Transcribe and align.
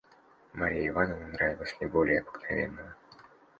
Марья 0.55 0.87
Ивановна 0.87 1.27
нравилась 1.27 1.75
мне 1.79 1.87
более 1.87 2.21
обыкновенного. 2.21 2.95